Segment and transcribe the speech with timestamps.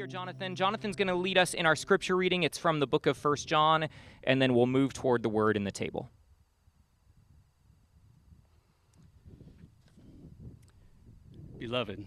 [0.00, 0.56] here, Jonathan.
[0.56, 2.42] Jonathan's going to lead us in our scripture reading.
[2.42, 3.86] It's from the book of First John,
[4.24, 6.08] and then we'll move toward the word in the table.
[11.58, 12.02] Beloved,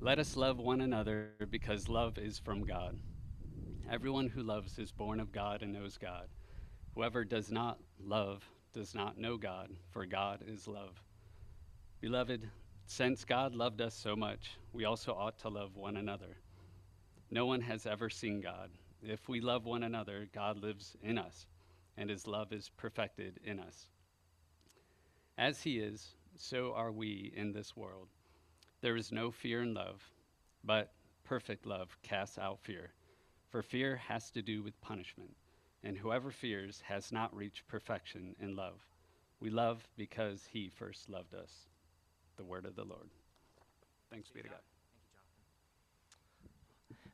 [0.00, 2.96] let us love one another because love is from God.
[3.90, 6.28] Everyone who loves is born of God and knows God.
[6.94, 11.02] Whoever does not love does not know God, for God is love.
[12.00, 12.48] Beloved,
[12.86, 16.36] since God loved us so much, we also ought to love one another.
[17.30, 18.70] No one has ever seen God.
[19.02, 21.46] If we love one another, God lives in us,
[21.96, 23.88] and his love is perfected in us.
[25.36, 28.08] As he is, so are we in this world.
[28.80, 30.02] There is no fear in love,
[30.64, 30.92] but
[31.24, 32.92] perfect love casts out fear.
[33.50, 35.34] For fear has to do with punishment,
[35.84, 38.80] and whoever fears has not reached perfection in love.
[39.40, 41.68] We love because he first loved us.
[42.36, 43.10] The word of the Lord.
[44.10, 44.58] Thanks be to God.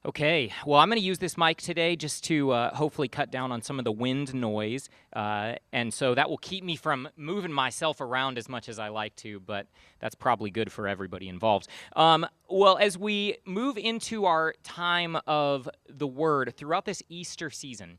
[0.06, 3.50] Okay, well, I'm going to use this mic today just to uh, hopefully cut down
[3.50, 4.90] on some of the wind noise.
[5.14, 8.88] Uh, and so that will keep me from moving myself around as much as I
[8.88, 9.66] like to, but
[10.00, 11.68] that's probably good for everybody involved.
[11.96, 17.96] Um, well, as we move into our time of the Word throughout this Easter season,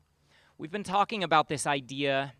[0.58, 2.34] we've been talking about this idea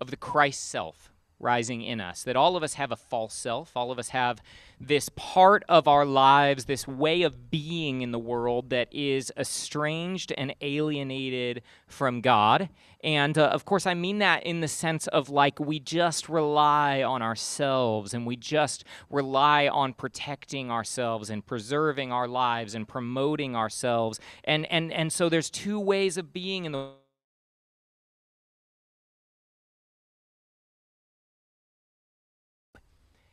[0.00, 2.22] of the Christ self rising in us.
[2.22, 3.72] That all of us have a false self.
[3.74, 4.42] All of us have
[4.80, 10.32] this part of our lives, this way of being in the world that is estranged
[10.36, 12.68] and alienated from God.
[13.02, 17.02] And uh, of course, I mean that in the sense of like we just rely
[17.02, 23.56] on ourselves and we just rely on protecting ourselves and preserving our lives and promoting
[23.56, 24.20] ourselves.
[24.44, 26.90] And, and, and so there's two ways of being in the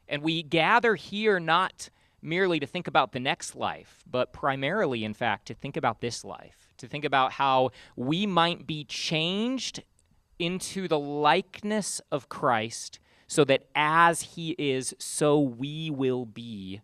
[0.08, 1.90] And we gather here not
[2.22, 6.26] merely to think about the next life, but primarily, in fact, to think about this
[6.26, 9.84] life, to think about how we might be changed
[10.40, 16.82] into the likeness of Christ so that as he is, so we will be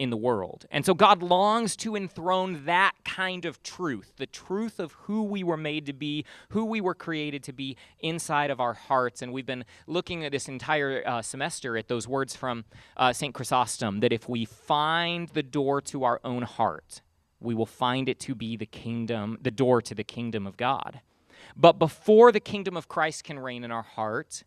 [0.00, 0.64] in the world.
[0.70, 5.44] And so God longs to enthrone that kind of truth, the truth of who we
[5.44, 9.20] were made to be, who we were created to be inside of our hearts.
[9.20, 12.64] And we've been looking at this entire uh, semester at those words from
[12.96, 13.34] uh, St.
[13.34, 17.02] Chrysostom that if we find the door to our own heart,
[17.38, 21.02] we will find it to be the kingdom, the door to the kingdom of God.
[21.54, 24.44] But before the kingdom of Christ can reign in our heart,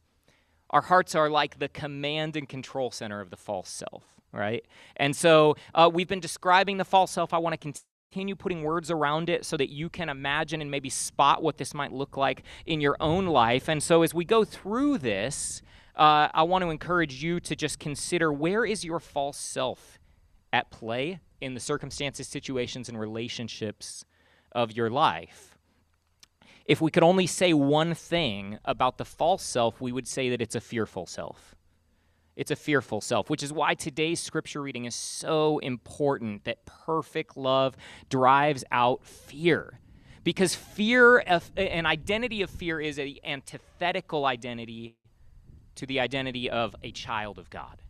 [0.71, 4.65] our hearts are like the command and control center of the false self right?
[4.97, 7.33] And so uh, we've been describing the false self.
[7.33, 7.73] I want to
[8.11, 11.73] continue putting words around it so that you can imagine and maybe spot what this
[11.73, 13.69] might look like in your own life.
[13.69, 15.61] And so as we go through this,
[15.95, 19.99] uh, I want to encourage you to just consider where is your false self
[20.51, 24.05] at play in the circumstances, situations, and relationships
[24.51, 25.57] of your life.
[26.65, 30.41] If we could only say one thing about the false self, we would say that
[30.41, 31.55] it's a fearful self.
[32.35, 37.37] It's a fearful self, which is why today's scripture reading is so important that perfect
[37.37, 37.75] love
[38.09, 39.79] drives out fear.
[40.23, 41.19] Because fear,
[41.57, 44.95] an identity of fear, is an antithetical identity
[45.75, 47.82] to the identity of a child of God.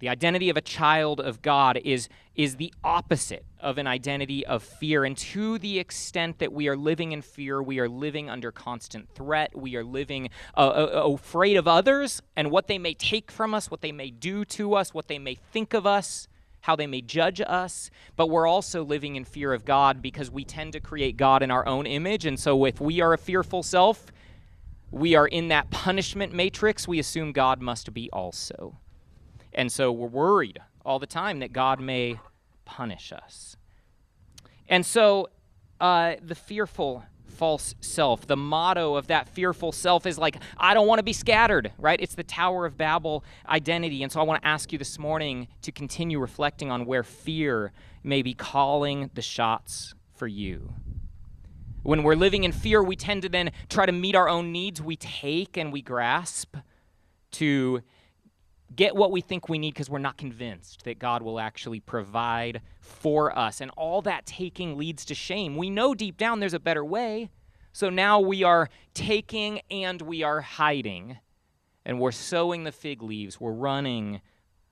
[0.00, 4.62] The identity of a child of God is, is the opposite of an identity of
[4.62, 5.04] fear.
[5.04, 9.10] And to the extent that we are living in fear, we are living under constant
[9.14, 9.54] threat.
[9.54, 13.52] We are living uh, uh, uh, afraid of others and what they may take from
[13.52, 16.28] us, what they may do to us, what they may think of us,
[16.62, 17.90] how they may judge us.
[18.16, 21.50] But we're also living in fear of God because we tend to create God in
[21.50, 22.24] our own image.
[22.24, 24.06] And so if we are a fearful self,
[24.90, 28.78] we are in that punishment matrix, we assume God must be also.
[29.52, 32.20] And so we're worried all the time that God may
[32.64, 33.56] punish us.
[34.68, 35.28] And so
[35.80, 37.04] uh, the fearful
[37.40, 41.12] false self, the motto of that fearful self is like, I don't want to be
[41.12, 41.98] scattered, right?
[42.00, 44.02] It's the Tower of Babel identity.
[44.02, 47.72] And so I want to ask you this morning to continue reflecting on where fear
[48.02, 50.74] may be calling the shots for you.
[51.82, 54.82] When we're living in fear, we tend to then try to meet our own needs.
[54.82, 56.56] We take and we grasp
[57.32, 57.80] to
[58.74, 62.60] get what we think we need because we're not convinced that God will actually provide
[62.80, 63.60] for us.
[63.60, 65.56] And all that taking leads to shame.
[65.56, 67.30] We know deep down there's a better way,
[67.72, 71.18] So now we are taking and we are hiding,
[71.84, 73.40] and we're sewing the fig leaves.
[73.40, 74.20] We're running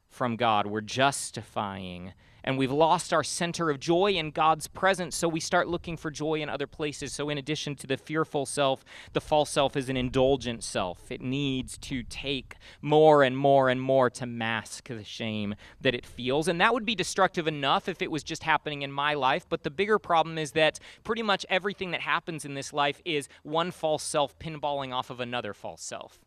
[0.08, 0.66] from God.
[0.66, 2.12] We're justifying
[2.49, 6.10] and we've lost our center of joy in God's presence, so we start looking for
[6.10, 7.12] joy in other places.
[7.12, 11.10] So, in addition to the fearful self, the false self is an indulgent self.
[11.10, 16.06] It needs to take more and more and more to mask the shame that it
[16.06, 16.49] feels.
[16.49, 19.44] And that would be destructive enough if it was just happening in my life.
[19.49, 23.28] But the bigger problem is that pretty much everything that happens in this life is
[23.43, 26.19] one false self pinballing off of another false self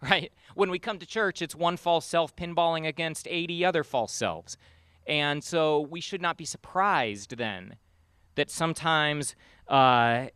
[0.10, 0.32] right?
[0.54, 4.56] When we come to church, it's one false self pinballing against 80 other false selves.
[5.06, 7.76] And so we should not be surprised then
[8.36, 9.34] that sometimes
[9.68, 10.26] uh,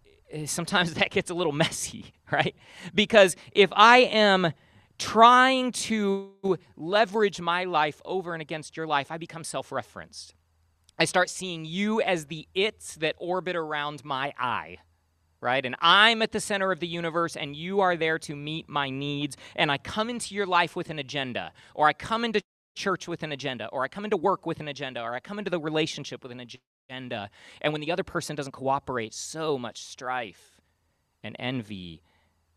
[0.46, 2.54] sometimes that gets a little messy, right?
[2.94, 4.52] Because if I am
[4.98, 10.34] trying to leverage my life over and against your life, I become self-referenced.
[10.98, 14.78] I start seeing you as the its that orbit around my I.
[15.44, 15.66] Right?
[15.66, 18.88] And I'm at the center of the universe, and you are there to meet my
[18.88, 19.36] needs.
[19.54, 22.40] And I come into your life with an agenda, or I come into
[22.74, 25.38] church with an agenda, or I come into work with an agenda, or I come
[25.38, 27.28] into the relationship with an agenda.
[27.60, 30.62] And when the other person doesn't cooperate, so much strife
[31.22, 32.00] and envy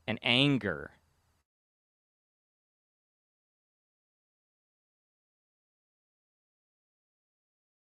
[0.08, 0.92] and anger.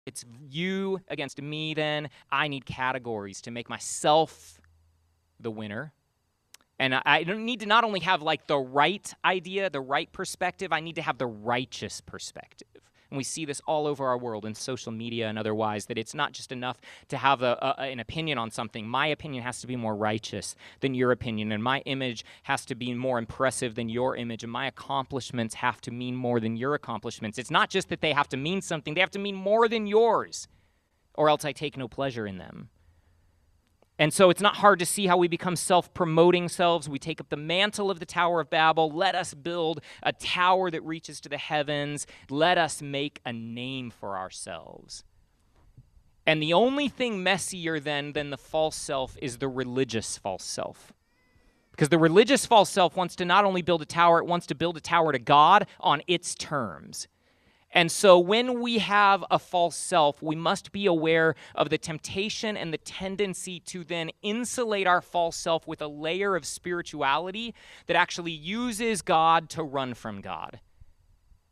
[0.06, 2.10] It's you against me, then.
[2.32, 4.60] I need categories to make myself
[5.40, 5.92] the winner
[6.78, 10.80] and I need to not only have like the right idea, the right perspective, I
[10.80, 12.68] need to have the righteous perspective.
[13.10, 16.14] And we see this all over our world in social media and otherwise that it's
[16.14, 18.86] not just enough to have a, a, an opinion on something.
[18.86, 22.74] My opinion has to be more righteous than your opinion, and my image has to
[22.74, 26.74] be more impressive than your image, and my accomplishments have to mean more than your
[26.74, 27.38] accomplishments.
[27.38, 29.86] It's not just that they have to mean something, they have to mean more than
[29.86, 30.46] yours,
[31.14, 32.68] or else I take no pleasure in them.
[33.98, 36.88] And so it's not hard to see how we become self promoting selves.
[36.88, 38.90] We take up the mantle of the Tower of Babel.
[38.90, 42.06] Let us build a tower that reaches to the heavens.
[42.30, 45.02] Let us make a name for ourselves.
[46.24, 50.92] And the only thing messier then than the false self is the religious false self.
[51.72, 54.54] Because the religious false self wants to not only build a tower, it wants to
[54.54, 57.08] build a tower to God on its terms.
[57.72, 62.56] And so, when we have a false self, we must be aware of the temptation
[62.56, 67.54] and the tendency to then insulate our false self with a layer of spirituality
[67.86, 70.60] that actually uses God to run from God.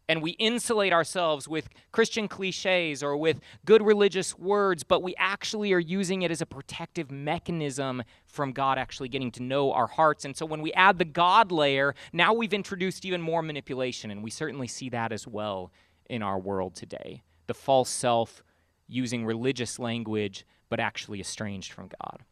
[0.08, 5.72] And we insulate ourselves with Christian cliches or with good religious words, but we actually
[5.72, 10.24] are using it as a protective mechanism from God actually getting to know our hearts.
[10.24, 14.22] And so when we add the God layer, now we've introduced even more manipulation, and
[14.22, 15.72] we certainly see that as well
[16.08, 17.22] in our world today.
[17.46, 18.42] The false self
[18.88, 22.24] using religious language, but actually estranged from God.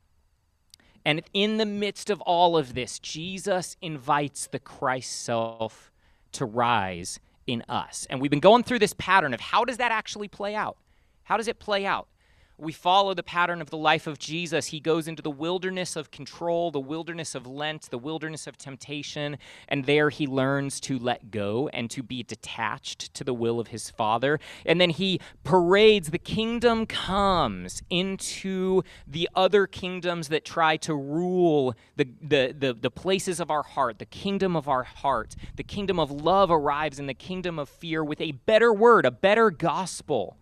[1.05, 5.93] And in the midst of all of this, Jesus invites the Christ self
[6.33, 8.07] to rise in us.
[8.09, 10.79] And we've been going through this pattern of how does that actually play out?
[11.25, 12.09] How does it play out?
[12.57, 14.67] We follow the pattern of the life of Jesus.
[14.67, 19.39] He goes into the wilderness of control, the wilderness of Lent, the wilderness of temptation,
[19.69, 23.69] and there he learns to let go and to be detached to the will of
[23.69, 24.39] his Father.
[24.65, 31.75] And then he parades the kingdom comes into the other kingdoms that try to rule
[31.97, 35.35] the, the, the, the places of our heart, the kingdom of our heart.
[35.57, 39.11] The kingdom of love arrives in the kingdom of fear with a better word, a
[39.11, 40.37] better gospel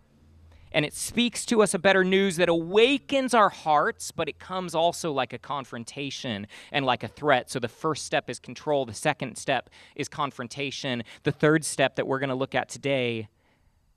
[0.75, 4.75] and it speaks to us a better news that awakens our hearts, but it comes
[4.75, 7.51] also like a confrontation and like a threat.
[7.51, 12.07] So the first step is control, the second step is confrontation, the third step that
[12.07, 13.29] we're going to look at today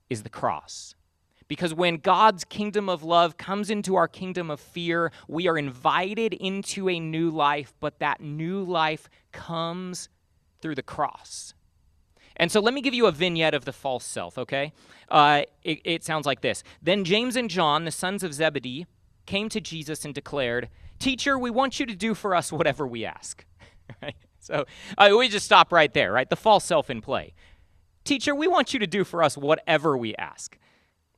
[0.08, 0.94] is the cross.
[1.48, 6.32] Because when God's kingdom of love comes into our kingdom of fear, we are invited
[6.34, 10.08] into a new life, but that new life comes
[10.60, 11.54] through the cross.
[12.36, 14.72] And so let me give you a vignette of the false self, okay?
[15.08, 18.86] Uh, it, it sounds like this Then James and John, the sons of Zebedee,
[19.24, 23.04] came to Jesus and declared, Teacher, we want you to do for us whatever we
[23.04, 23.44] ask.
[24.02, 24.14] right?
[24.38, 24.64] So
[24.96, 26.28] uh, we just stop right there, right?
[26.28, 27.34] The false self in play.
[28.04, 30.58] Teacher, we want you to do for us whatever we ask.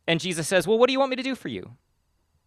[0.07, 1.73] And Jesus says, Well, what do you want me to do for you?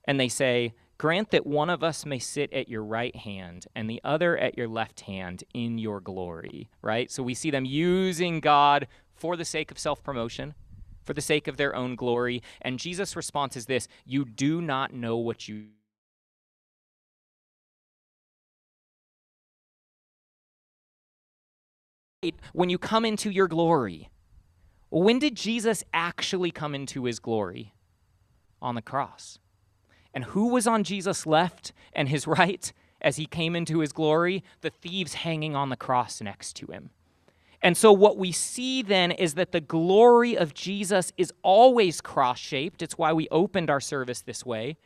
[0.06, 3.89] And they say, Grant that one of us may sit at your right hand and
[3.89, 7.10] the other at your left hand in your glory, right?
[7.10, 10.53] So we see them using God for the sake of self promotion,
[11.03, 12.43] for the sake of their own glory.
[12.62, 15.70] And Jesus' response is this You do not know what you
[22.53, 24.12] when you come into your glory.
[24.91, 27.74] When did Jesus actually come into his glory?
[28.62, 29.39] On the cross.
[30.13, 32.72] And who was on Jesus' left and his right?
[33.01, 36.91] as he came into his glory, the thieves hanging on the cross next to him.
[37.63, 42.39] And so, what we see then is that the glory of Jesus is always cross
[42.39, 42.82] shaped.
[42.82, 44.77] It's why we opened our service this way.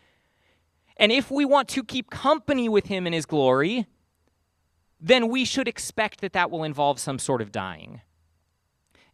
[0.97, 3.85] And if we want to keep company with him in his glory,
[4.99, 8.01] then we should expect that that will involve some sort of dying.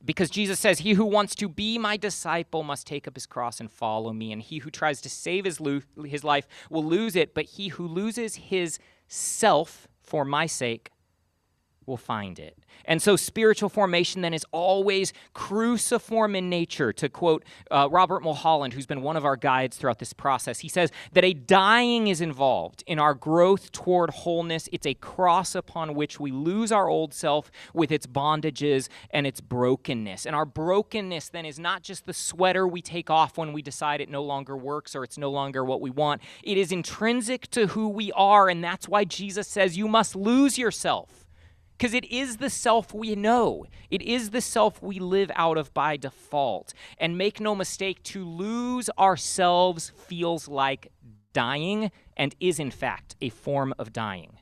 [0.03, 3.60] Because Jesus says, He who wants to be my disciple must take up his cross
[3.60, 4.31] and follow me.
[4.31, 7.70] And he who tries to save his, lo- his life will lose it, but he
[7.70, 10.89] who loses his self for my sake
[11.85, 12.57] will find it.
[12.85, 16.93] And so spiritual formation then is always cruciform in nature.
[16.93, 20.69] To quote uh, Robert Mulholland, who's been one of our guides throughout this process, he
[20.69, 24.69] says that a dying is involved in our growth toward wholeness.
[24.71, 29.41] It's a cross upon which we lose our old self with its bondages and its
[29.41, 30.25] brokenness.
[30.25, 34.01] And our brokenness then is not just the sweater we take off when we decide
[34.01, 36.21] it no longer works or it's no longer what we want.
[36.43, 38.50] It is intrinsic to who we are.
[38.50, 41.21] And that's why Jesus says you must lose yourself
[41.81, 43.65] because it is the self we know.
[43.89, 46.75] It is the self we live out of by default.
[47.00, 50.91] And make no mistake, to lose ourselves feels like
[51.33, 54.38] dying and is, in fact, a form of dying.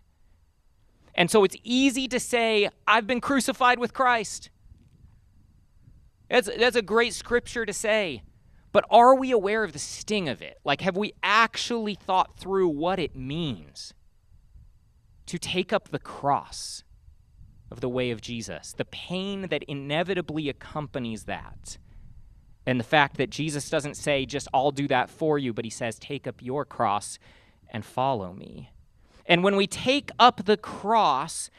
[1.15, 4.49] And so it's easy to say, I've been crucified with Christ.
[6.29, 8.21] That's, that's a great scripture to say.
[8.73, 10.57] But are we aware of the sting of it?
[10.65, 13.93] Like, have we actually thought through what it means
[15.27, 16.83] to take up the cross?
[17.71, 21.77] Of the way of Jesus, the pain that inevitably accompanies that.
[22.65, 25.71] And the fact that Jesus doesn't say, just I'll do that for you, but he
[25.71, 27.17] says, take up your cross
[27.69, 28.71] and follow me.
[29.25, 31.49] And when we take up the cross,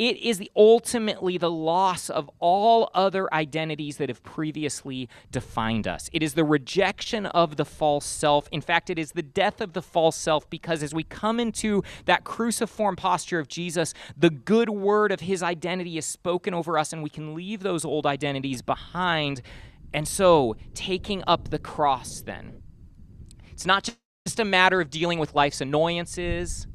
[0.00, 6.08] it is the, ultimately the loss of all other identities that have previously defined us.
[6.10, 8.48] It is the rejection of the false self.
[8.50, 11.82] In fact, it is the death of the false self because as we come into
[12.06, 16.94] that cruciform posture of Jesus, the good word of his identity is spoken over us,
[16.94, 19.42] and we can leave those old identities behind.
[19.92, 22.62] And so, taking up the cross, then,
[23.52, 23.84] it's not
[24.24, 26.66] just a matter of dealing with life's annoyances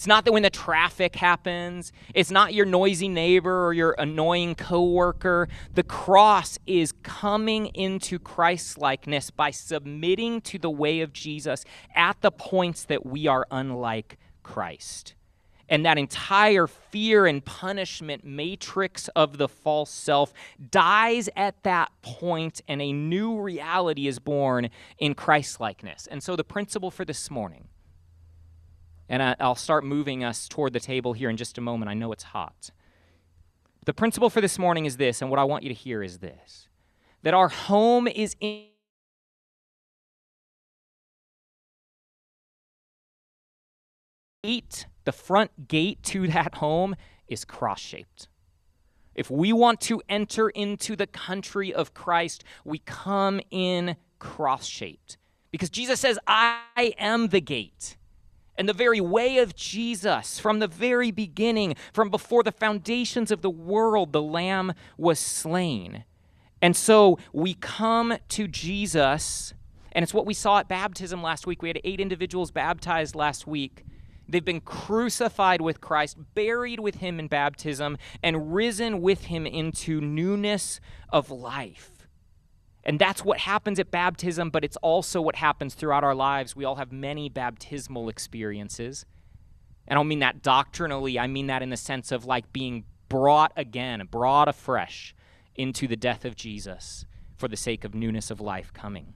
[0.00, 4.54] it's not that when the traffic happens, it's not your noisy neighbor or your annoying
[4.54, 5.46] coworker.
[5.74, 12.18] The cross is coming into Christ likeness by submitting to the way of Jesus at
[12.22, 15.16] the points that we are unlike Christ.
[15.68, 20.32] And that entire fear and punishment matrix of the false self
[20.70, 26.08] dies at that point, and a new reality is born in Christ likeness.
[26.10, 27.68] And so, the principle for this morning
[29.10, 31.90] and I, will start moving us toward the table here in just a moment.
[31.90, 32.70] I know it's hot.
[33.84, 36.18] The principle for this morning is this, and what I want you to hear is
[36.18, 36.68] this
[37.22, 38.68] that our home is in.
[45.04, 46.94] The front gate to that home
[47.28, 48.28] is cross shaped.
[49.14, 55.18] If we want to enter into the country of Christ, we come in cross shaped.
[55.50, 57.96] Because Jesus says, I am the gate
[58.60, 63.40] and the very way of Jesus from the very beginning, from before the foundations of
[63.40, 66.04] the world, the Lamb was slain.
[66.60, 69.54] And so we come to Jesus,
[69.92, 71.62] and it's what we saw at baptism last week.
[71.62, 73.86] We had eight individuals baptized last week.
[74.28, 80.02] They've been crucified with Christ, buried with him in baptism, and risen with him into
[80.02, 81.99] newness of life.
[82.84, 86.56] And that's what happens at baptism, but it's also what happens throughout our lives.
[86.56, 89.04] We all have many baptismal experiences.
[89.86, 92.84] And I don't mean that doctrinally, I mean that in the sense of like being
[93.08, 95.14] brought again, brought afresh
[95.56, 97.04] into the death of Jesus
[97.36, 99.12] for the sake of newness of life coming.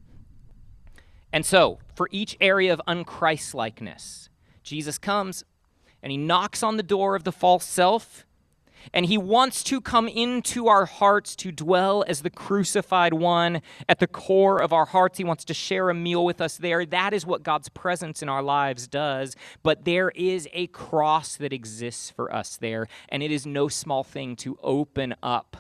[1.33, 4.29] And so, for each area of unChristlikeness,
[4.63, 5.45] Jesus comes
[6.03, 8.27] and he knocks on the door of the false self
[8.93, 13.99] and he wants to come into our hearts to dwell as the crucified one at
[13.99, 15.19] the core of our hearts.
[15.19, 16.85] He wants to share a meal with us there.
[16.85, 19.37] That is what God's presence in our lives does.
[19.63, 24.05] But there is a cross that exists for us there, and it is no small
[24.05, 25.57] thing to open up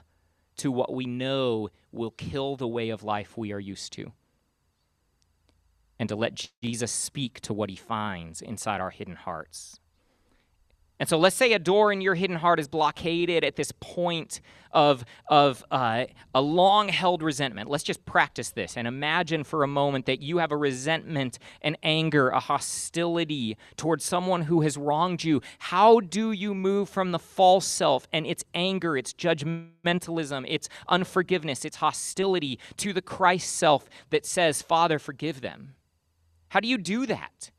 [0.56, 4.12] to what we know will kill the way of life we are used to.
[5.98, 9.78] And to let Jesus speak to what he finds inside our hidden hearts.
[11.00, 14.40] And so let's say a door in your hidden heart is blockaded at this point
[14.70, 17.68] of, of uh, a long held resentment.
[17.68, 21.76] Let's just practice this and imagine for a moment that you have a resentment, an
[21.82, 25.42] anger, a hostility towards someone who has wronged you.
[25.58, 31.64] How do you move from the false self and its anger, its judgmentalism, its unforgiveness,
[31.64, 35.74] its hostility to the Christ self that says, Father, forgive them?
[36.48, 37.50] How do you do that?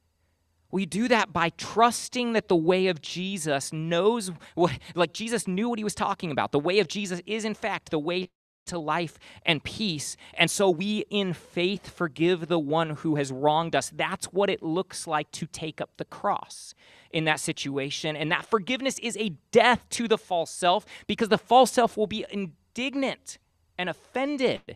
[0.75, 5.69] We do that by trusting that the way of Jesus knows what, like Jesus knew
[5.69, 6.51] what he was talking about.
[6.51, 8.27] The way of Jesus is, in fact, the way
[8.65, 10.17] to life and peace.
[10.33, 13.89] And so we, in faith, forgive the one who has wronged us.
[13.95, 16.73] That's what it looks like to take up the cross
[17.09, 18.17] in that situation.
[18.17, 22.05] And that forgiveness is a death to the false self because the false self will
[22.05, 23.37] be indignant
[23.77, 24.75] and offended.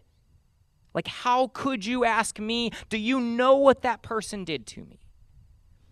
[0.94, 2.72] Like, how could you ask me?
[2.88, 4.99] Do you know what that person did to me?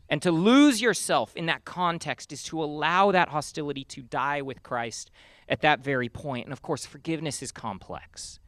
[0.10, 4.64] And to lose yourself in that context is to allow that hostility to die with
[4.64, 5.12] Christ
[5.50, 6.46] at that very point.
[6.46, 8.40] And of course, forgiveness is complex,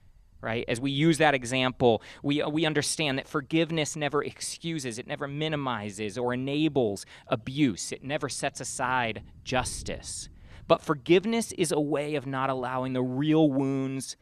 [0.42, 0.64] right?
[0.68, 5.28] As we use that example, we, uh, we understand that forgiveness never excuses, it never
[5.28, 10.30] minimizes or enables abuse, it never sets aside justice.
[10.68, 14.16] But forgiveness is a way of not allowing the real wounds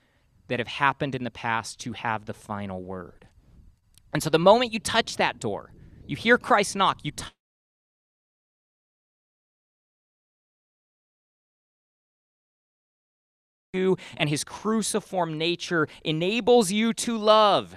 [0.48, 3.28] that have happened in the past to have the final word.
[4.14, 5.72] And so the moment you touch that door,
[6.10, 7.32] you hear Christ knock, you touch
[14.18, 17.76] and his cruciform nature enables you to love.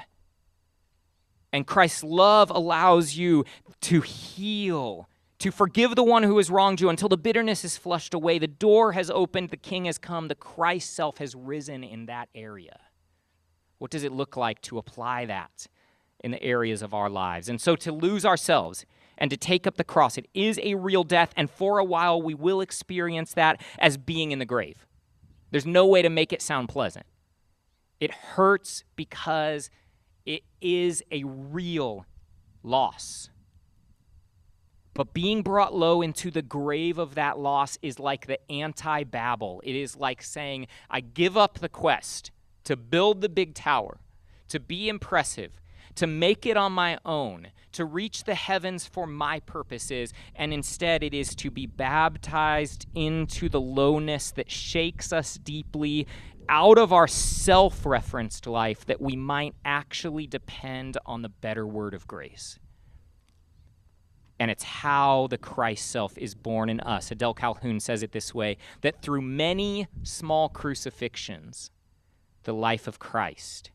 [1.52, 3.44] And Christ's love allows you
[3.82, 5.08] to heal,
[5.40, 8.38] to forgive the one who has wronged you until the bitterness is flushed away.
[8.38, 12.28] The door has opened, the king has come, the Christ self has risen in that
[12.34, 12.78] area.
[13.78, 15.66] What does it look like to apply that
[16.20, 17.48] in the areas of our lives?
[17.48, 18.84] And so to lose ourselves
[19.18, 22.20] and to take up the cross, it is a real death, and for a while
[22.20, 24.86] we will experience that as being in the grave.
[25.50, 27.06] There's no way to make it sound pleasant.
[27.98, 29.70] It hurts because
[30.24, 32.06] it is a real
[32.62, 33.30] loss.
[34.94, 39.62] But being brought low into the grave of that loss is like the anti Babel.
[39.64, 42.30] It is like saying, I give up the quest
[42.64, 43.98] to build the big tower,
[44.48, 45.60] to be impressive,
[45.96, 51.02] to make it on my own, to reach the heavens for my purposes, and instead
[51.02, 56.06] it is to be baptized into the lowness that shakes us deeply
[56.48, 61.94] out of our self referenced life that we might actually depend on the better word
[61.94, 62.58] of grace.
[64.40, 67.10] And it's how the Christ self is born in us.
[67.10, 71.70] Adele Calhoun says it this way that through many small crucifixions,
[72.44, 73.70] the life of Christ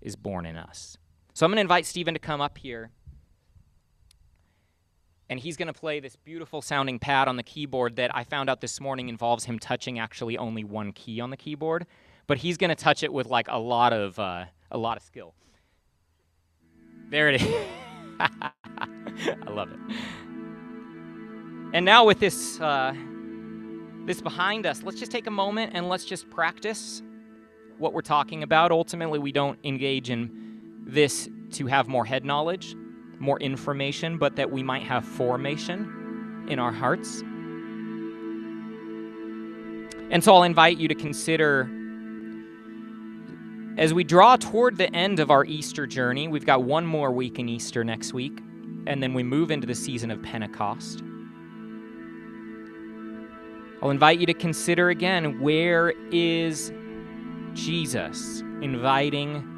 [0.00, 0.96] is born in us.
[1.36, 2.88] So I'm going to invite Stephen to come up here.
[5.28, 8.48] And he's going to play this beautiful sounding pad on the keyboard that I found
[8.48, 11.84] out this morning involves him touching actually only one key on the keyboard.
[12.26, 15.02] But he's going to touch it with like a lot of, uh, a lot of
[15.02, 15.34] skill.
[17.10, 17.66] There it is.
[18.18, 19.96] I love it.
[21.74, 22.94] And now with this, uh,
[24.06, 27.02] this behind us, let's just take a moment and let's just practice
[27.76, 28.72] what we're talking about.
[28.72, 30.45] Ultimately, we don't engage in
[30.86, 32.74] this to have more head knowledge,
[33.18, 37.22] more information, but that we might have formation in our hearts.
[40.10, 41.68] And so I'll invite you to consider
[43.76, 47.38] as we draw toward the end of our Easter journey, we've got one more week
[47.38, 48.40] in Easter next week,
[48.86, 51.02] and then we move into the season of Pentecost.
[53.82, 56.72] I'll invite you to consider again where is
[57.52, 59.55] Jesus inviting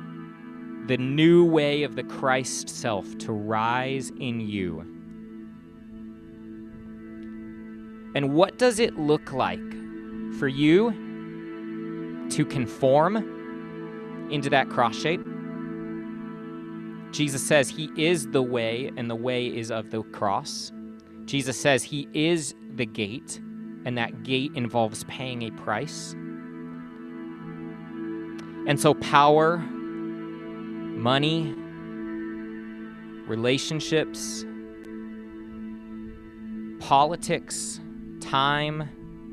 [0.88, 4.81] the new way of the Christ self to rise in you.
[8.14, 9.61] And what does it look like
[10.38, 15.20] for you to conform into that cross shape?
[17.12, 20.72] Jesus says he is the way, and the way is of the cross.
[21.27, 23.40] Jesus says he is the gate,
[23.85, 26.14] and that gate involves paying a price.
[28.66, 29.62] And so, power,
[31.09, 31.55] money,
[33.27, 34.44] relationships,
[36.81, 37.81] politics,
[38.21, 38.87] time,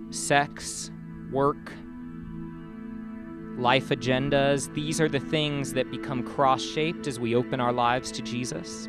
[0.10, 0.90] sex,
[1.34, 1.74] work,
[3.58, 4.74] life agendas.
[4.74, 8.86] These are the things that become cross shaped as we open our lives to Jesus.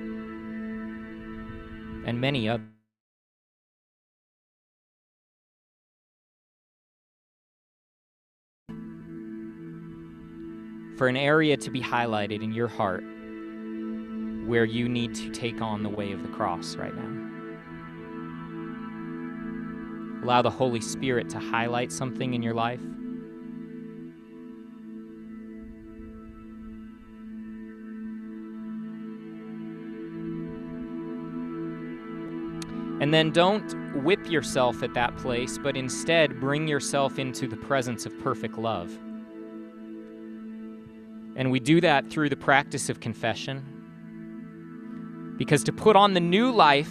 [2.07, 2.76] And many others.
[10.97, 13.05] For an area to be highlighted in your heart
[14.47, 17.13] where you need to take on the way of the cross right now.
[20.23, 22.81] Allow the Holy Spirit to highlight something in your life.
[32.99, 38.07] And then don't whip yourself at that place, but instead bring yourself into the presence
[38.07, 38.99] of perfect love.
[41.37, 43.75] And we do that through the practice of confession.
[45.39, 46.91] Because to put on the new life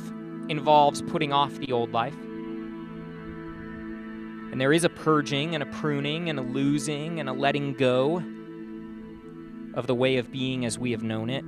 [0.49, 2.13] involves putting off the old life.
[4.51, 8.23] And there is a purging and a pruning and a losing and a letting go
[9.73, 11.43] of the way of being as we have known it.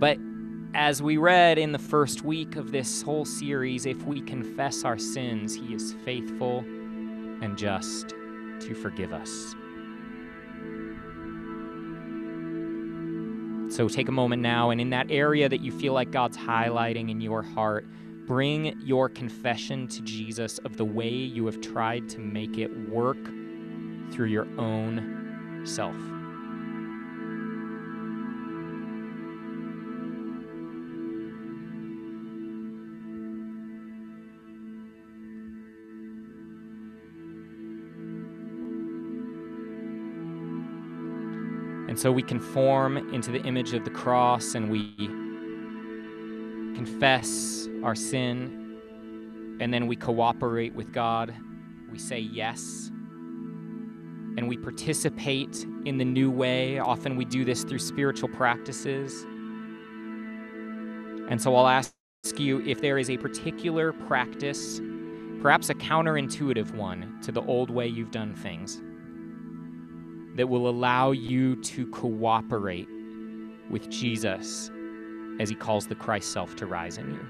[0.00, 0.18] But
[0.74, 4.98] as we read in the first week of this whole series, if we confess our
[4.98, 6.60] sins, He is faithful
[7.40, 9.54] and just to forgive us.
[13.78, 17.12] So take a moment now, and in that area that you feel like God's highlighting
[17.12, 17.86] in your heart,
[18.26, 23.24] bring your confession to Jesus of the way you have tried to make it work
[24.10, 25.94] through your own self.
[41.88, 44.94] And so we conform into the image of the cross and we
[46.76, 48.76] confess our sin
[49.60, 51.34] and then we cooperate with God.
[51.90, 52.90] We say yes.
[54.36, 56.78] And we participate in the new way.
[56.78, 59.24] Often we do this through spiritual practices.
[61.30, 61.92] And so I'll ask
[62.36, 64.80] you if there is a particular practice,
[65.40, 68.82] perhaps a counterintuitive one to the old way you've done things
[70.38, 72.88] that will allow you to cooperate
[73.70, 74.70] with Jesus
[75.40, 77.20] as he calls the Christ self to rise in you.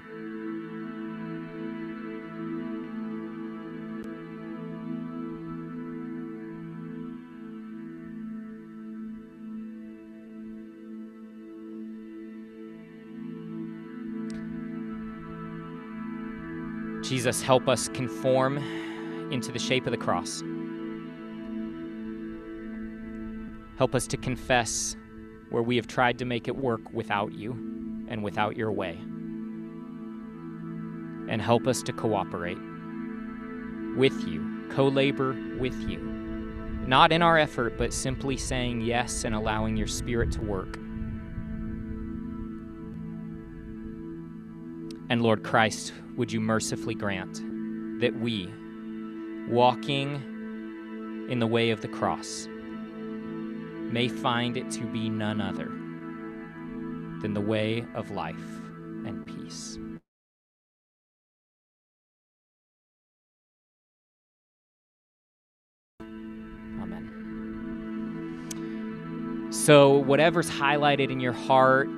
[17.01, 18.59] Jesus, help us conform
[19.31, 20.43] into the shape of the cross.
[23.79, 24.97] Help us to confess
[25.51, 27.53] where we have tried to make it work without you
[28.09, 28.97] and without your way.
[31.29, 32.57] And help us to cooperate
[33.95, 35.99] with you, co labor with you.
[36.87, 40.75] Not in our effort, but simply saying yes and allowing your spirit to work.
[45.09, 47.35] And Lord Christ, would you mercifully grant
[48.01, 48.51] that we,
[49.47, 50.15] walking
[51.29, 52.49] in the way of the cross,
[53.91, 55.69] may find it to be none other
[57.21, 58.35] than the way of life
[59.05, 59.77] and peace.
[66.81, 67.09] Amen.
[69.51, 71.89] So, whatever's highlighted in your heart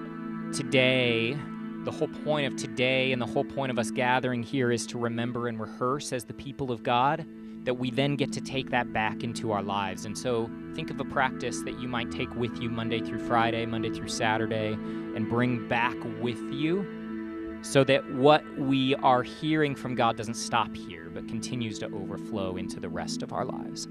[0.53, 1.37] today,
[1.83, 4.97] the whole point of today and the whole point of us gathering here is to
[4.97, 7.25] remember and rehearse as the people of God
[7.63, 10.05] that we then get to take that back into our lives.
[10.05, 13.65] And so think of a practice that you might take with you Monday through Friday,
[13.65, 19.93] Monday through Saturday, and bring back with you so that what we are hearing from
[19.93, 23.87] God doesn't stop here, but continues to overflow into the rest of our lives.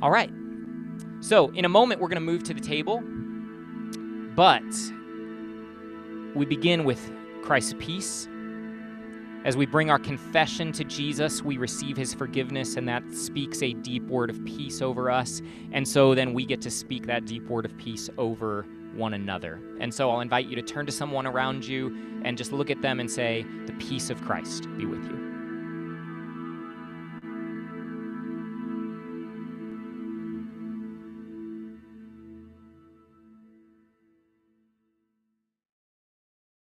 [0.00, 0.30] All right.
[1.20, 3.02] So, in a moment, we're going to move to the table,
[4.36, 4.62] but
[6.34, 7.10] we begin with
[7.42, 8.28] Christ's peace
[9.44, 13.72] as we bring our confession to Jesus, we receive his forgiveness, and that speaks a
[13.72, 15.40] deep word of peace over us.
[15.72, 19.60] And so then we get to speak that deep word of peace over one another.
[19.78, 22.82] And so I'll invite you to turn to someone around you and just look at
[22.82, 25.29] them and say, The peace of Christ be with you.